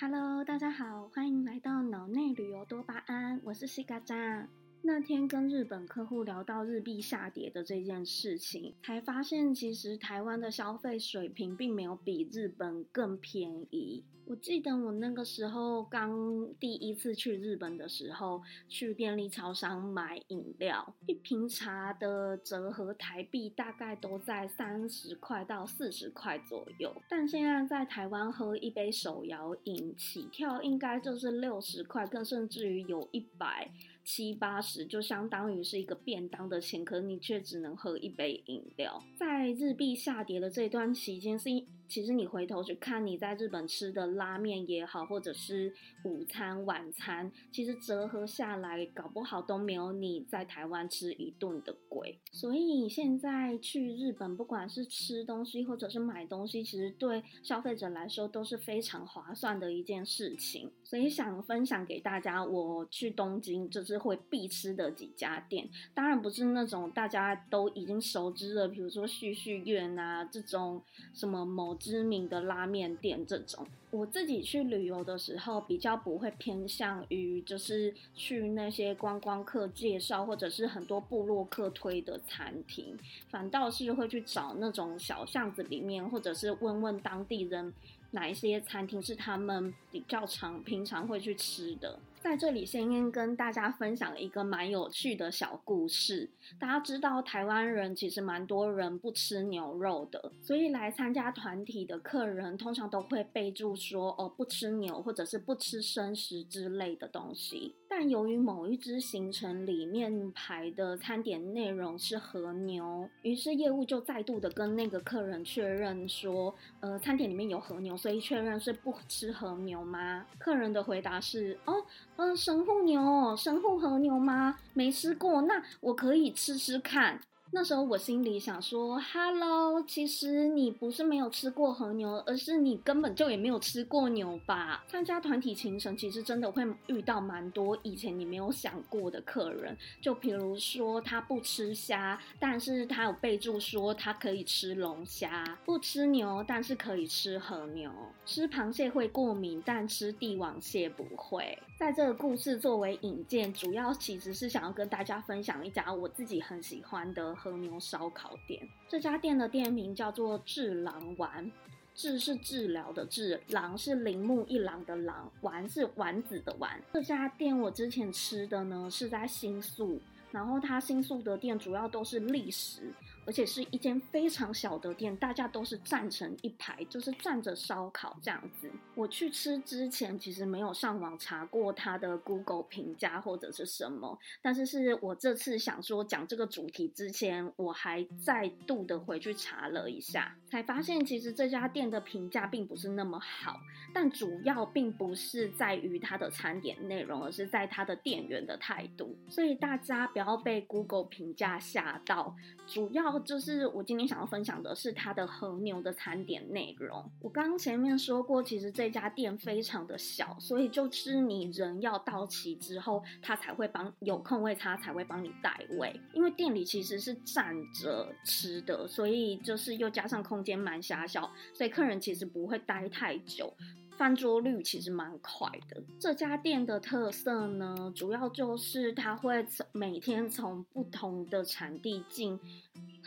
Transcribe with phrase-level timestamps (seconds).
[0.00, 4.48] Hello，大家好，欢迎来到脑内旅游多巴胺，我是西嘎扎。
[4.82, 14.02] 那天跟日本客户聊到日币下跌的这件事情，才发现其实台湾的消费水平并没有比日本更便宜。
[14.26, 26.94] 我记得我那个时候刚第一次去日本的时候，去便利超商买饮料，一瓶茶的折合台币大概都在三十块到四十块左右。
[27.08, 33.68] 但现在在台湾喝一杯手摇饮，起跳应该就是六十块，更甚至于有一百。
[34.02, 39.02] 七八十就相当于是一个便当的钱，可你却只能喝一杯饮料。
[39.16, 41.50] 在日币下跌的这段期间，是
[41.90, 52.18] 其实你回头去看你在日本吃的拉面也好，或者是午餐、晚餐，其实折合下来，搞不好都没有你在台湾吃一顿的贵。
[52.32, 60.70] 所以现在去日本，不管是吃东西或者是买东西，其实对消费者来说都是非常划算的一件事情。
[60.82, 64.00] 所以想分享给大家，我去东京就是。
[64.00, 73.66] 会必吃的几家店，当然不是那种大家都已经熟知的，比如说旭旭苑啊这种什么某知名的拉面店这种。
[73.90, 82.96] 我自己去旅游的时候，比较不会偏向于就是去那些观光客介绍或者是很多部落客推的餐厅，
[83.30, 87.72] 反倒是会去找那种小巷子里面，或者是问问当地人
[88.12, 91.98] 哪一些餐厅是他们比较常平常会去吃的。
[92.20, 96.28] 在这里先跟大家分享一个蛮有趣的小故事。
[96.58, 107.74] 大家知道台湾人其实蛮多人不吃牛肉的，所以来参加团体的客人通常都会备注说哦不吃牛或者是不吃生食之类的东西。
[107.92, 120.24] 但由于某一支行程里面排的餐点内容是和牛，于是业务就再度的跟那个客人确认说，呃餐点里面有和牛，所以确认是不吃和牛吗？
[120.38, 121.84] 客人的回答是哦。
[122.14, 124.56] 嗯，神户牛，神户和牛吗？
[124.72, 127.20] 没吃过，那我可以吃吃看。
[127.52, 134.84] 那时候我心里想说，Hello，其实你不是没有吃过和牛，而是你根本就也没有吃过牛吧？
[134.86, 145.28] 参加团体行程，其实真的会遇到蛮多以前你没有想过的客人，就比如说他不吃虾，但是他有备注说他可以吃龙虾；
[145.64, 147.90] 不吃牛，但是可以吃和牛；
[148.24, 151.58] 吃螃蟹会过敏，但吃帝王蟹不会。
[151.76, 157.34] 在这个故事作为引荐，主要其实是想要跟大家分享一家我自己很喜欢的。
[157.40, 161.50] 和牛烧烤店，这家店的店名叫做治狼丸，
[161.94, 166.78] 治是治疗的治，狼是铃木一郎的狼，丸是丸子的丸。
[166.92, 169.98] 这家店我之前吃的呢是在新宿。
[170.32, 172.92] 然后它新宿的店主要都是历史，
[173.26, 178.70] 而且是一间非常小的店，大家都是站成一排，就是站着烧烤这样子。
[178.94, 193.60] 我去吃之前其实没有上网查过它的 Google 评价或者是什么，但是是我这次想说讲这个主题之前，我还再度的回去查了一下，才发现其实这家店的评价并不是那么好，
[193.94, 202.34] 但主要并不是在于它的餐点内容，而是在它的店员的态度，所以大家不要被 Google 评价吓到，
[202.66, 207.04] 主要就是我今天想要分享的是它的和牛的餐点内容。
[207.20, 215.98] 我刚刚前面说过，其实这家店非常的小，所以就是你人要到齐之后，他才会帮有空位，他才会帮你带位。
[216.12, 223.52] 因为店里其实是站着吃的，所以就是又加上空间蛮狭小，所以客人其实不会待太久。
[223.96, 225.82] 翻桌率其实蛮快的。
[225.98, 232.40] 这家店的特色呢，主要就是它会每天从不同的产地进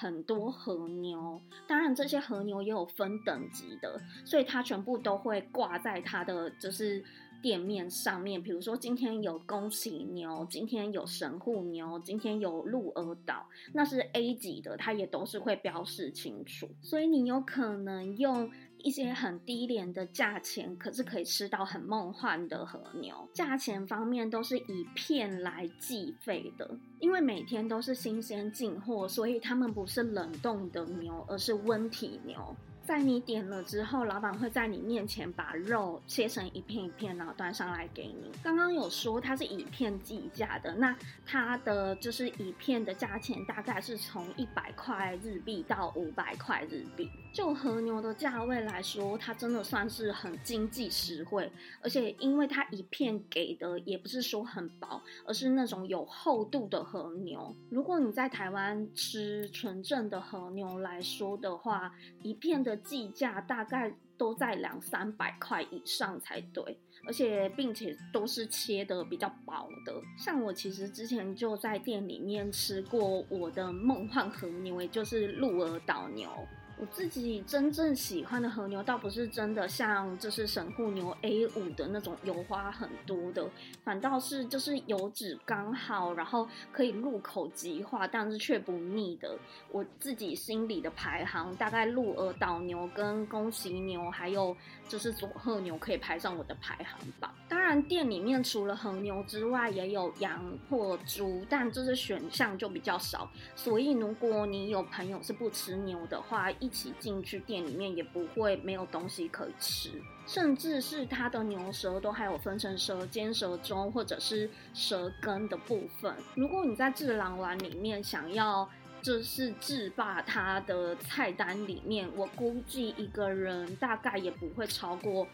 [0.03, 7.01] 很多和牛，当然这些和牛也有分等级的，所以它全部都会挂在它的就是
[7.41, 8.43] 店面上面。
[8.43, 18.51] 比如说今天有宫崎牛，今天有神户牛，今天有鹿儿岛，那是 A 级的，它也都是会标示清楚，所以你有可能用。
[18.83, 23.27] 一些很低廉的价钱，可是可以吃到很梦幻的和牛。
[23.33, 32.55] 价钱方面都是以片来计费的，因为每天都是新鲜进货，所以他们不是冷冻的牛，而是温体牛。
[32.85, 38.29] 在你点了之后，老板会在你面前把肉切成一片一片，然后端上来给你。
[38.43, 40.93] 刚刚有说它是以片计价的，那
[41.25, 47.09] 它的就是以片的价钱大概是从一百块日币到五百块日币。
[47.31, 51.49] 就和牛的价位来说，它真的算是很经济实惠，
[51.81, 57.55] 而且因为它一片给的也不是说很薄，而是那种有厚度的和牛。
[57.71, 61.89] 如果你在台湾吃纯正的和牛来说的话，
[62.21, 62.72] 一片的。
[62.77, 66.77] 计价大概都在两三百块以上才对，
[67.07, 69.93] 而且并且都是切的比较薄的。
[70.17, 76.29] 像我其实之前就在店里面吃过我的梦幻和牛，也就是鹿儿岛牛。
[76.77, 83.47] 我自己真正喜欢的和牛，倒不是真的像就是神户牛 A 五的那种油花很多的，
[83.83, 89.37] 反倒是就是油脂刚好，然后可以入口即化，但是却不腻的。
[89.71, 94.55] 我自己心里的排行，大概鹿儿岛牛跟宫崎牛，还有
[94.89, 97.33] 就是佐贺牛可以排上我的排行榜。
[97.47, 103.29] 当然，店里面除了和牛之外，也有羊或猪，但这些选项就比较少。
[103.55, 109.91] 所以，如果你有朋友是不吃牛的话，一起进去店里面也不会没有东西可以吃，
[110.25, 116.15] 甚至是它的牛舌都还有分成舌尖、舌中或者是舌根的部分。
[116.35, 118.69] 如果你在智囊丸里面想要
[119.01, 125.27] 就是制霸它的菜单里面，我估计一个人大概也不会超过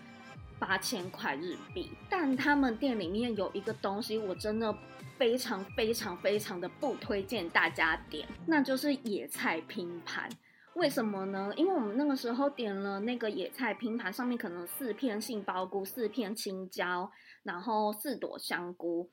[0.57, 1.91] 八千块日币。
[2.09, 4.75] 但他们店里面有一个东西，我真的
[5.19, 10.27] 非常非常非常的不推荐大家点，那就是野菜拼盘。
[10.79, 11.53] 为什么呢？
[11.55, 17.11] 因为我们那个时候点了那个野菜拼盘，上面可能四片杏鲍菇、四片青椒，
[17.43, 19.11] 然后四朵香菇，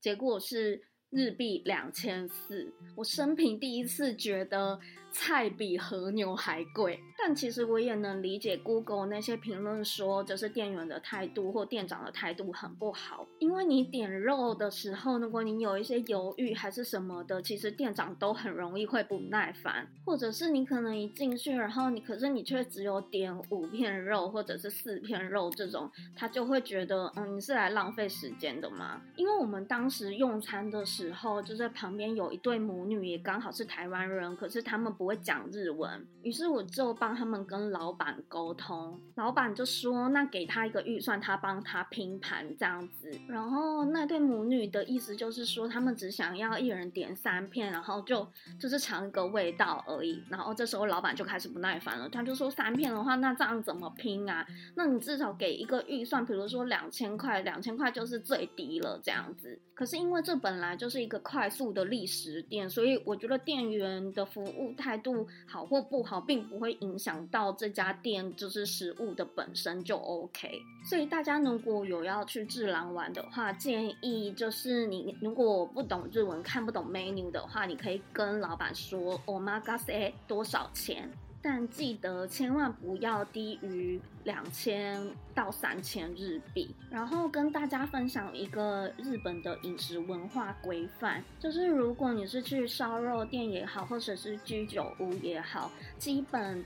[0.00, 0.82] 结果是。
[1.10, 4.78] 日币两千四，我生平第一次觉得
[5.18, 7.00] 菜比和牛还贵。
[7.18, 13.26] 但其实我也能理解 Google 那些评论说，就是店员的态度或店长的态度很不好。
[13.38, 29.00] 因为你点肉的时候，如果你有一些犹豫还是什么的，其实店长都很容易会不耐烦，或者是你可能一进去，然后你可是你却只有点五片肉或者是四片肉这种，他就会觉得，嗯，你是来浪费时间的吗？
[29.16, 37.16] 因为我们当时用餐的时候，就在旁边有一对母女，也刚好是台湾人，可是他们不会讲日文，于是我就帮。
[37.16, 48.28] 他们跟老板沟通，老板就说：“那给他一个预算，他帮他拼盘这样子。”然后那对母女的意思就是说，他们只想要一人点三片，然后就
[48.60, 50.22] 就是尝一个味道而已。
[50.28, 54.46] 然后这时候老板就开始不耐烦了，他就说：“三片的话，那这样怎么拼啊？
[54.74, 67.16] 那你至少给一个预算，比如说两千块，两千块就是最低了这样子。”可是因为这本来就是一个快速的历史店，所以我觉得店员的服务态度好或不好，并不会影响。
[67.28, 81.10] 到这家店就是食物的本身就 OK，所以大家如果有要去智郎玩的话，建议就是你如果不懂日文看不懂 menu 的话，你可以跟老板说 “omagase” 多少钱。
[81.48, 85.00] 但记得千万不要低于两千
[85.32, 86.74] 到三千日币。
[86.90, 96.64] 然后跟大家分享一个日本的饮食文化规范，就是如果你是去烧肉店也好，或者是居酒屋也好，基本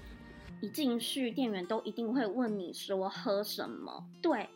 [0.62, 4.03] 一进去店员都一定会问你说喝什么。
[4.23, 4.49] 对，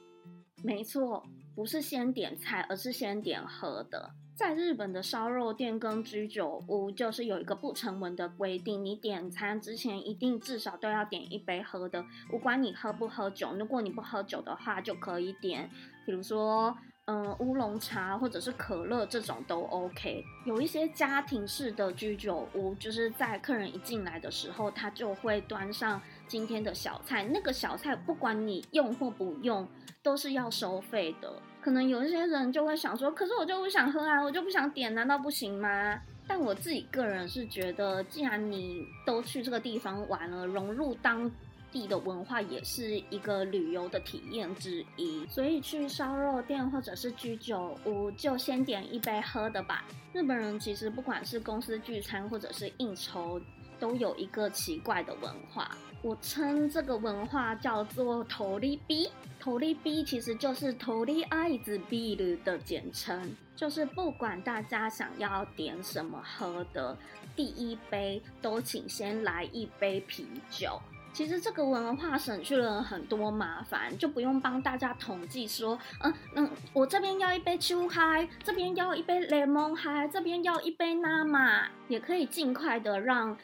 [0.63, 1.23] 没错，
[1.55, 4.11] 不是先点菜，而是先点喝的。
[4.35, 13.55] 在日本的烧肉店跟居酒屋，就是有一个不成文的规定，你点餐之前一定至少都要点一杯喝的，不管你喝不喝酒。
[13.55, 15.71] 如果你不喝酒的话，就可以点，
[16.05, 20.25] 比如说，嗯，乌龙茶或者是可乐这种都 OK。
[20.47, 29.69] 有一些家庭式的居酒屋，就是在客人一进来的时候，他就会端上今天的小菜，那个小菜不管你用或不用，
[30.05, 31.33] 都是要收费的。
[31.61, 35.99] 可能有一些人就会想说，可是我就不想喝啊，我就不想点，难道不行吗？
[36.29, 41.31] 但我自己个人是觉得，既然你都去这个地方玩了，融入当
[41.73, 45.27] 地的文化也是一个旅游的体验之一。
[45.27, 49.85] 所以去烧肉店或者是居酒屋，就先点一杯喝的吧。
[50.13, 53.41] 日本人其实不管是公司聚餐或者是应酬，
[53.81, 55.71] 都有一个奇怪的文化。
[56.05, 59.09] 我称这个文化叫做“头利 B”，
[59.41, 66.95] 头利 B 其实就是“头利爱子 B” 的简称，就是不管大家想要点什么喝的，
[67.35, 70.79] 第一杯都请先来一杯啤酒。
[71.15, 83.35] 其实这个文化省去了很多麻烦，就不用帮大家统计说，嗯嗯，我这边要一杯秋嗨，这边要一杯雷蒙嗨，这边要一杯纳玛，也可以尽快的让。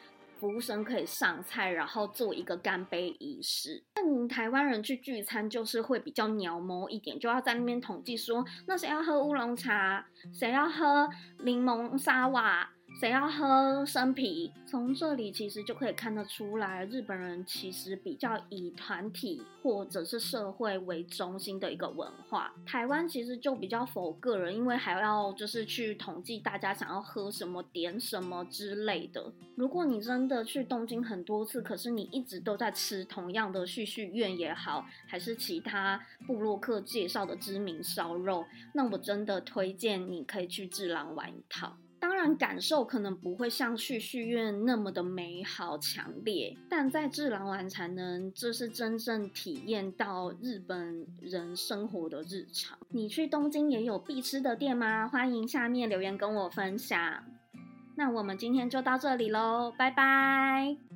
[0.41, 3.85] 服务生可以上菜，然后做一个干杯仪式。
[3.95, 11.11] 那台湾人去聚餐就是会比较鸟毛一点，就要在那边统计说，那谁要喝乌龙茶，谁要喝
[11.45, 12.71] 柠檬沙瓦，
[13.01, 14.53] 谁要喝生啤？
[14.67, 22.53] 从这里其实就可以看得出来，日本人其实比较以团体或者是社会为中心的一个文化。
[22.67, 29.33] 台湾其实就比较否个人，因为还要就是去统计大家想要喝什么、点什么之类的。
[29.57, 41.79] 如果你真的去东京很多次，可是你一直都在吃同样的旭旭苑也好，还是其他布洛克介绍的知名烧肉，那我真的推荐你可以去智郎玩一趟。
[42.01, 52.79] 当然，感受可能不会像旭旭院那么的美好强烈，但在智郎玩才能，这是真正体验到日本人生活的日常。
[52.89, 55.07] 你去东京也有必吃的店吗？
[55.07, 57.23] 欢迎下面留言跟我分享。
[57.97, 60.90] 那我们今天就到这里喽，拜拜。